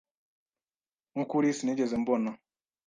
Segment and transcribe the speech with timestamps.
[1.11, 2.31] Nkukuri, sinigeze mbona.